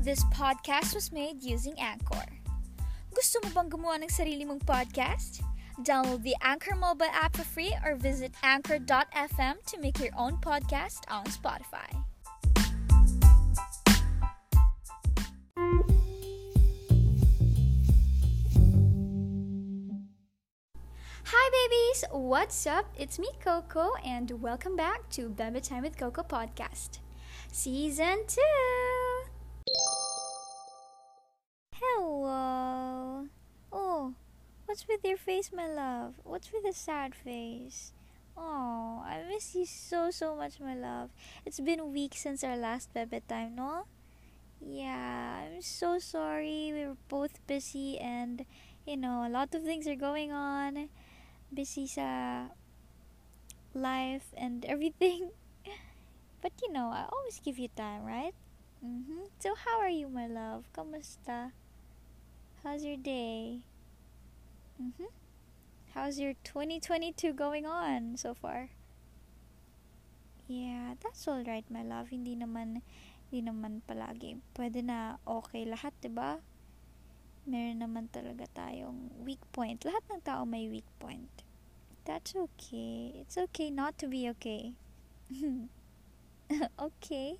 [0.00, 2.24] This podcast was made using Anchor.
[3.12, 5.44] Gusto mo bang gumawa ng sarili mong podcast?
[5.84, 11.04] Download the Anchor mobile app for free or visit anchor.fm to make your own podcast
[11.12, 11.84] on Spotify.
[21.28, 22.88] Hi babies, what's up?
[22.96, 27.04] It's me Coco and welcome back to Bamba Time with Coco podcast.
[27.52, 28.40] Season 2.
[34.80, 36.14] What's with your face, my love?
[36.24, 37.92] What's with the sad face?
[38.34, 41.10] Oh, I miss you so so much, my love.
[41.44, 43.84] It's been weeks since our last bebe time, no?
[44.56, 46.72] Yeah, I'm so sorry.
[46.72, 48.46] We were both busy and
[48.86, 50.88] you know, a lot of things are going on.
[51.52, 52.48] Busy sa
[53.76, 55.36] life and everything.
[56.40, 58.32] But you know, I always give you time, right?
[58.80, 59.28] Mm-hmm.
[59.44, 60.72] So how are you, my love?
[60.72, 61.52] Kamusta?
[62.64, 63.60] How's your day?
[64.80, 65.12] Mm-hmm.
[65.92, 68.72] How's your 2022 going on so far?
[70.48, 72.08] Yeah, that's all right, my love.
[72.08, 72.80] Hindi naman,
[73.28, 74.40] hindi naman palagi.
[74.56, 76.40] Pwede na okay lahat, 'di ba?
[77.44, 79.84] Meron naman talaga tayong weak point.
[79.84, 81.44] Lahat ng tao may weak point.
[82.08, 83.20] That's okay.
[83.20, 84.72] It's okay not to be okay.
[86.88, 87.36] okay.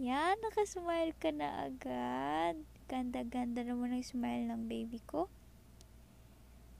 [0.00, 2.64] Yan, nakasmile ka na agad.
[2.88, 5.28] Ganda-ganda naman ang smile ng baby ko.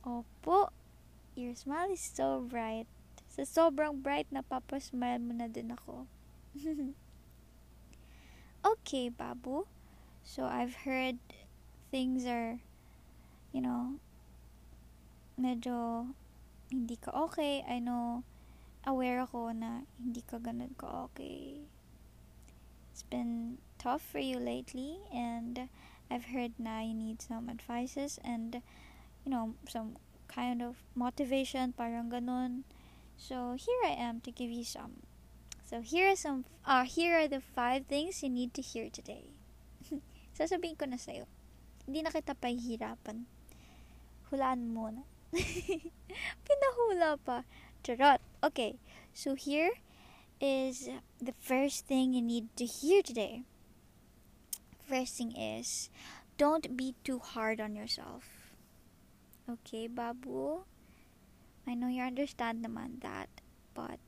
[0.00, 0.70] Opo,
[1.36, 2.88] your smile is so bright.
[3.28, 6.08] Sa sobrang bright, napapasmile mo na din ako.
[8.72, 9.68] okay, Babu.
[10.24, 11.20] So, I've heard
[11.92, 12.64] things are,
[13.52, 14.00] you know,
[15.36, 16.08] medyo
[16.72, 17.60] hindi ka okay.
[17.68, 18.24] I know,
[18.88, 21.68] aware ako na hindi ka ganun ka okay.
[22.92, 25.68] It's been tough for you lately and
[26.10, 28.62] I've heard na you need some advices and
[29.24, 29.96] you know, some
[30.28, 32.62] kind of motivation, parang ganun.
[33.20, 35.04] So, here I am to give you some.
[35.66, 39.36] So, here are some, uh, here are the five things you need to hear today.
[40.38, 41.28] Sasabihin ko na sa'yo.
[41.84, 43.28] Hindi na kita pahihirapan.
[44.32, 45.04] Hulaan mo na.
[46.46, 47.44] Pinahula pa.
[47.84, 48.24] Charot.
[48.40, 48.80] Okay.
[49.12, 49.84] So, here
[50.40, 50.88] is
[51.20, 53.44] the first thing you need to hear today.
[54.88, 55.92] First thing is,
[56.40, 58.39] don't be too hard on yourself.
[59.50, 60.62] Okay, Babu?
[61.66, 63.26] I know you understand naman that,
[63.74, 63.98] but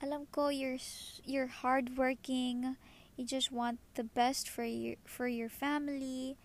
[0.00, 0.80] alam ko you're
[1.28, 2.80] you're hardworking.
[3.20, 6.40] You just want the best for your for your family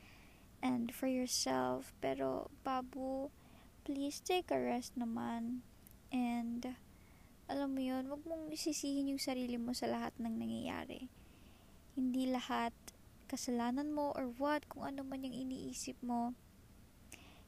[0.60, 1.96] and for yourself.
[2.04, 3.32] Pero Babu,
[3.88, 5.64] please take a rest naman.
[6.12, 6.76] And
[7.48, 11.08] alam mo yun, wag mong isisihin yung sarili mo sa lahat ng nangyayari.
[11.96, 12.76] Hindi lahat
[13.32, 16.36] kasalanan mo or what, kung ano man yung iniisip mo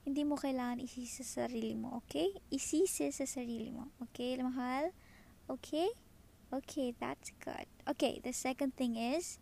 [0.06, 2.38] hindi mo kailangan isisi sa sarili mo, okay?
[2.54, 4.94] Isisi sa sarili mo, okay, mahal?
[5.50, 5.90] Okay?
[6.54, 7.66] Okay, that's good.
[7.90, 9.42] Okay, the second thing is,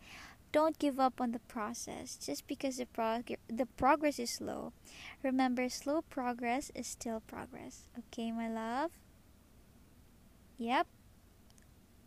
[0.55, 4.71] don't give up on the process just because the prog- the progress is slow.
[5.19, 7.91] Remember, slow progress is still progress.
[7.99, 8.95] Okay, my love?
[10.61, 10.87] Yep.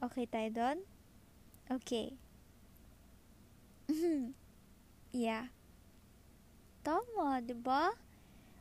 [0.01, 0.79] Okay tayo doon?
[1.69, 2.17] Okay.
[5.13, 5.51] yeah.
[6.87, 8.06] Tama, 'di ba?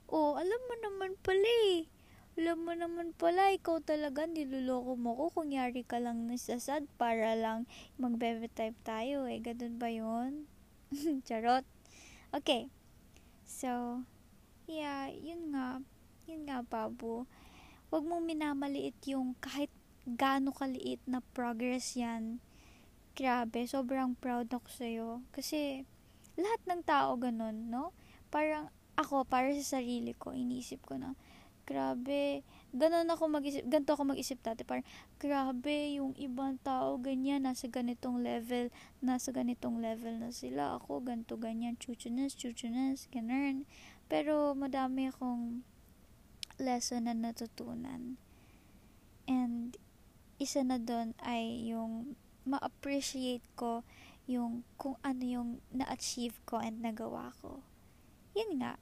[0.05, 1.89] Oh, alam mo naman pala eh.
[2.37, 5.41] Alam mo naman pala, ikaw talaga niloloko mo ko.
[5.41, 7.65] Kunyari ka lang nasasad para lang
[7.97, 9.41] mag-bebe type tayo eh.
[9.41, 10.45] Ganun ba yun?
[11.27, 11.65] Charot.
[12.29, 12.69] Okay.
[13.47, 14.03] So,
[14.69, 15.81] yeah, yun nga.
[16.27, 17.25] Yun nga, Babu.
[17.89, 19.71] Huwag mong minamaliit yung kahit
[20.03, 22.43] gaano kaliit na progress yan.
[23.15, 25.09] Grabe, sobrang proud ako sa'yo.
[25.31, 25.87] Kasi,
[26.35, 27.95] lahat ng tao ganun, no?
[28.27, 31.13] Parang, ako, para sa sarili ko, iniisip ko na,
[31.65, 34.85] grabe, ganun ako mag-isip, ganito ako mag-isip dati, parang,
[35.17, 38.69] grabe, yung ibang tao, ganyan, nasa ganitong level,
[39.01, 43.65] nasa ganitong level na sila, ako, ganito, ganyan, chuchunas, chuchunas, ganun.
[44.05, 45.65] Pero, madami akong
[46.61, 48.15] lesson na natutunan.
[49.25, 49.73] And,
[50.35, 53.87] isa na doon ay yung ma-appreciate ko
[54.27, 57.61] yung kung ano yung na-achieve ko and nagawa ko.
[58.35, 58.75] Yun nga,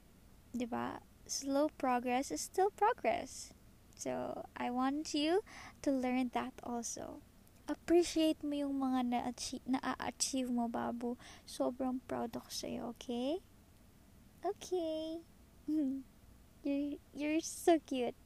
[0.52, 1.00] 'di ba?
[1.30, 3.54] Slow progress is still progress.
[3.96, 5.46] So, I want you
[5.86, 7.24] to learn that also.
[7.70, 11.16] Appreciate mo yung mga na-achieve, na-achieve mo, babu.
[11.48, 13.40] Sobrang proud ako sa'yo, okay?
[14.44, 15.24] Okay.
[16.68, 18.18] you're, you're so cute.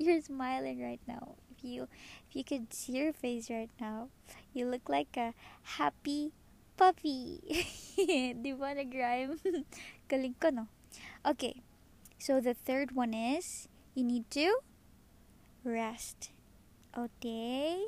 [0.00, 1.36] You're smiling right now.
[1.52, 1.84] If you
[2.24, 4.08] if you could see your face right now,
[4.56, 5.36] you look like a
[5.76, 6.32] happy
[6.80, 7.44] puppy.
[8.40, 9.36] Di ba nag-rhyme?
[10.10, 10.66] Galing ko, no?
[11.22, 11.62] Okay.
[12.18, 14.50] So, the third one is, you need to
[15.62, 16.34] rest.
[16.98, 17.78] Okay?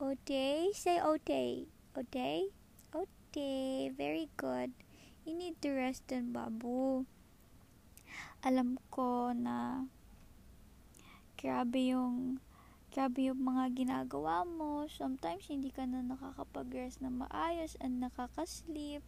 [0.00, 0.72] Okay?
[0.72, 1.68] Say okay.
[1.92, 2.48] Okay?
[2.96, 3.92] Okay.
[3.92, 4.72] Very good.
[5.28, 7.04] You need to rest din, babu.
[8.40, 9.84] Alam ko na
[11.36, 12.40] grabe yung
[12.88, 14.88] grabe yung mga ginagawa mo.
[14.88, 19.04] Sometimes, hindi ka na nakakapag-rest na maayos and nakakasleep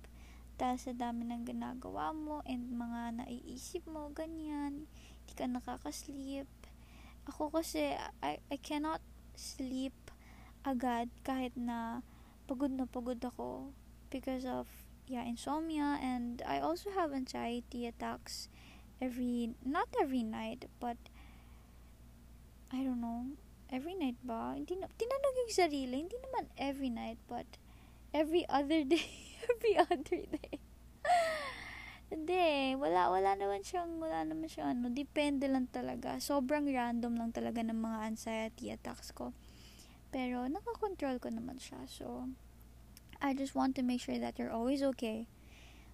[0.60, 4.84] dahil sa dami ng ginagawa mo and mga naiisip mo, ganyan.
[5.24, 6.50] Hindi ka nakakasleep.
[7.24, 9.00] Ako kasi, I, I cannot
[9.32, 9.96] sleep
[10.60, 12.04] agad kahit na
[12.44, 13.72] pagod na pagod ako
[14.12, 14.68] because of
[15.08, 18.52] yeah insomnia and I also have anxiety attacks
[19.00, 21.00] every not every night but
[22.68, 23.40] I don't know
[23.70, 24.58] every night ba?
[24.58, 27.46] Hindi na, tinanong yung sarili, hindi naman every night, but
[28.10, 30.60] every other day, every other day.
[32.10, 36.18] hindi, wala, wala naman siyang, wala naman siyang ano, depende lang talaga.
[36.18, 39.30] Sobrang random lang talaga ng mga anxiety attacks ko.
[40.10, 41.86] Pero, nakakontrol ko naman siya.
[41.86, 42.26] So,
[43.22, 45.30] I just want to make sure that you're always okay.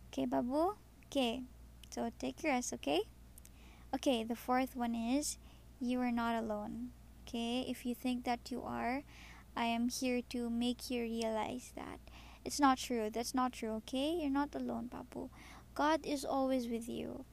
[0.08, 0.81] Okay, babu?
[1.12, 1.44] Okay.
[1.92, 3.04] So, take your rest, okay?
[3.92, 5.37] Okay, the fourth one is,
[5.81, 6.96] you are not alone.
[7.26, 9.02] Okay, if you think that you are,
[9.56, 11.99] I am here to make you realize that
[12.46, 13.10] it's not true.
[13.10, 14.22] That's not true, okay?
[14.22, 15.28] You're not alone, Papu.
[15.75, 17.26] God is always with you.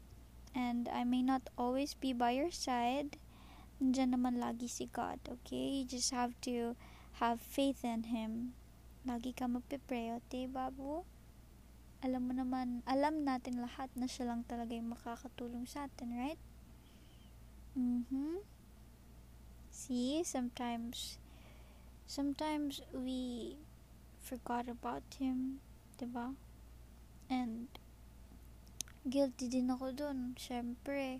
[0.57, 3.21] And I may not always be by your side.
[3.77, 5.81] Nandiyan naman lagi si God, okay?
[5.81, 6.73] You just have to
[7.21, 8.57] have faith in Him.
[9.05, 11.05] Lagi ka magpipray, okay, Babu?
[12.01, 16.41] Alam mo naman, alam natin lahat na siya lang talaga yung makakatulong sa atin, right?
[17.77, 18.43] Mm-hmm.
[19.69, 21.17] See, sometimes,
[22.05, 23.55] sometimes we
[24.23, 25.59] forgot about him,
[25.99, 26.31] diba?
[27.27, 27.67] And,
[29.03, 31.19] guilty din ako dun, syempre.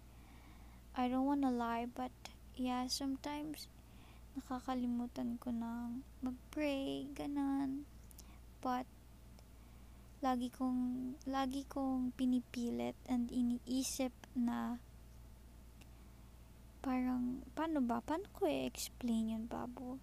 [0.96, 2.16] I don't wanna lie, but,
[2.56, 3.68] yeah, sometimes,
[4.40, 5.92] nakakalimutan ko na
[6.24, 7.84] mag-pray, ganan.
[8.64, 8.88] But,
[10.24, 14.80] lagi kong, lagi kong pinipilit and iniisip na
[16.80, 18.00] parang, paano ba?
[18.00, 20.00] Paano ko i-explain yun, babo?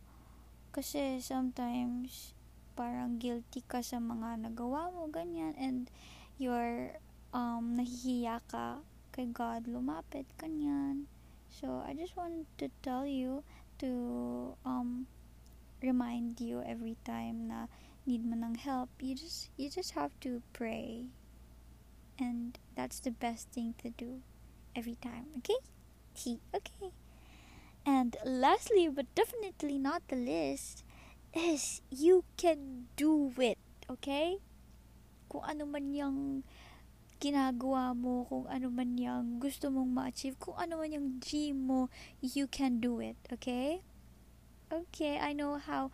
[0.72, 2.36] Kasi sometimes,
[2.76, 5.90] parang guilty ka sa mga nagawa mo, ganyan, and
[6.38, 6.98] you're,
[7.34, 11.10] um, nahihiya ka kay God, lumapit, ganyan.
[11.50, 13.42] So, I just want to tell you
[13.82, 15.10] to, um,
[15.82, 17.66] remind you every time na
[18.06, 21.10] need mo ng help, you just, you just have to pray.
[22.20, 24.20] And that's the best thing to do
[24.76, 25.58] every time, okay?
[26.14, 26.40] tea.
[26.54, 26.92] Okay.
[27.86, 30.84] And lastly, but definitely not the least,
[31.34, 33.58] is you can do it.
[33.90, 34.38] Okay?
[35.30, 36.42] Kung ano man yung
[37.20, 41.92] ginagawa mo, kung ano man yung gusto mong ma-achieve, kung ano man yung dream mo,
[42.24, 43.18] you can do it.
[43.28, 43.84] Okay?
[44.70, 45.90] Okay, I know how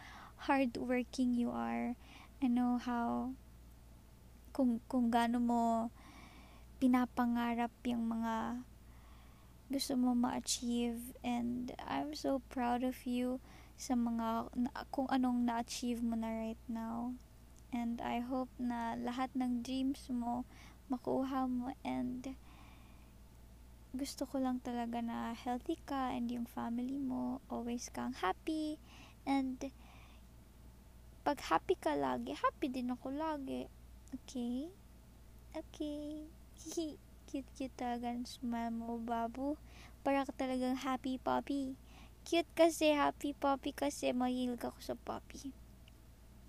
[0.47, 1.97] hardworking you are.
[2.41, 3.33] I know how
[4.53, 5.89] kung kung gaano mo
[6.77, 8.65] pinapangarap yung mga
[9.73, 13.41] gusto mo ma-achieve and I'm so proud of you
[13.77, 14.49] sa mga
[14.89, 17.13] kung anong na-achieve mo na right now.
[17.77, 20.49] And I hope na lahat ng dreams mo
[20.89, 22.37] makuha mo and
[23.97, 28.81] gusto ko lang talaga na healthy ka and yung family mo always kang happy.
[29.29, 29.61] And
[31.27, 33.69] pag happy ka lagi happy din ako lagi.
[34.13, 34.73] Okay?
[35.57, 36.29] Okay.
[37.27, 39.59] Cute-cute talaga smile mo, babu.
[40.05, 41.75] Para ka talagang happy puppy.
[42.27, 45.55] Cute kasi, happy puppy kasi mahilig ako sa puppy.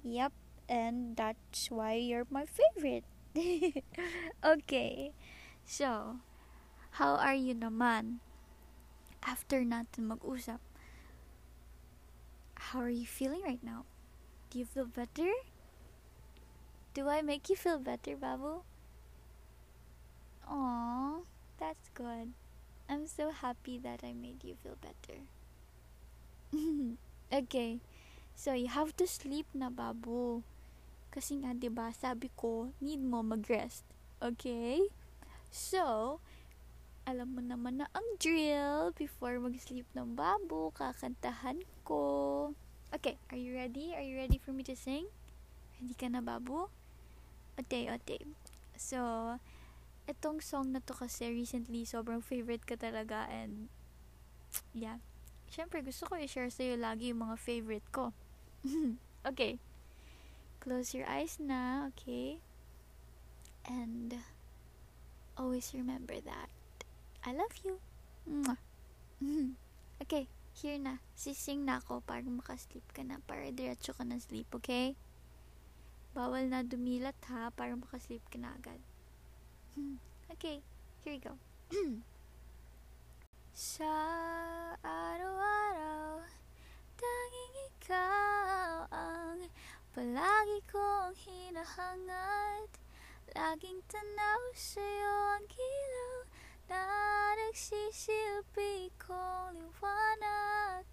[0.02, 0.34] Yep,
[0.66, 3.06] and that's why you're my favorite.
[4.42, 5.14] okay,
[5.70, 6.18] so,
[6.98, 8.26] how are you naman?
[9.22, 10.58] After natin mag-usap,
[12.74, 13.86] how are you feeling right now?
[14.50, 15.30] Do you feel better?
[16.98, 18.66] Do I make you feel better, Babu?
[20.50, 21.22] Aw,
[21.62, 22.34] that's good.
[22.90, 25.30] I'm so happy that I made you feel better.
[27.34, 27.80] okay.
[28.38, 30.46] So, you have to sleep na, babu.
[31.10, 33.84] Kasi nga, ba sabi ko, need mo mag-rest.
[34.22, 34.86] Okay?
[35.50, 36.18] So,
[37.08, 42.52] alam mo naman na ang drill before mag-sleep ng babu, kakantahan ko.
[42.92, 43.96] Okay, are you ready?
[43.96, 45.08] Are you ready for me to sing?
[45.80, 46.68] Ready ka na, babu?
[47.58, 48.22] Okay, okay.
[48.76, 49.00] So,
[50.08, 53.68] itong song na to kasi recently sobrang favorite ko talaga and
[54.72, 55.04] yeah.
[55.48, 58.12] Siyempre gusto ko i-share sa'yo lagi yung mga favorite ko.
[59.30, 59.60] okay.
[60.60, 62.44] Close your eyes na, okay?
[63.68, 64.16] And
[65.38, 66.52] always remember that
[67.24, 67.80] I love you.
[69.98, 71.02] Okay, here na.
[71.18, 73.18] Sising na ako para makasleep ka na.
[73.26, 74.94] Para diretso ka na sleep, okay?
[76.14, 78.78] Bawal na dumilat ha, para makasleep ka na agad.
[80.28, 80.62] Okay,
[81.02, 81.40] here you go.
[83.58, 83.97] Sa
[91.78, 92.70] hinahangad.
[93.38, 96.18] Laging tanaw sa'yo ang kilaw
[96.74, 96.82] na
[97.38, 100.86] nagsisilbi kong liwanag.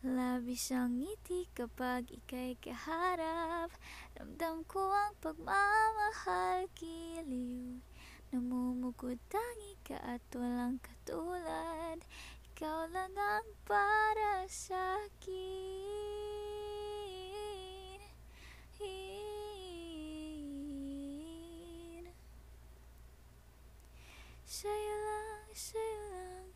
[0.00, 3.68] Labis ang ngiti kapag ika'y kaharap.
[4.16, 7.84] Ramdam ko ang pagmamahal giliw
[8.32, 12.00] Namumugod tangi ka at walang katulad.
[12.54, 15.00] Ikaw lang ang para sa
[24.50, 26.50] Sa'yo lang, sa'yo lang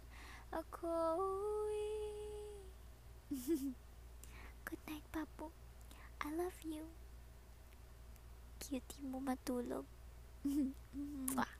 [0.50, 1.94] ako uwi
[4.66, 5.54] Good night, Papu.
[6.18, 6.90] I love you.
[8.58, 9.86] Cutie mo matulog.